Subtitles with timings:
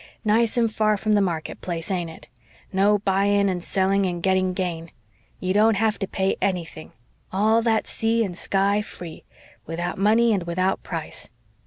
[0.25, 2.27] "Nice and far from the market place, ain't it?
[2.73, 4.89] No buying and selling and getting gain.
[5.39, 6.93] You don't have to pay anything
[7.31, 9.25] all that sea and sky free
[9.67, 11.29] 'without money and without price.'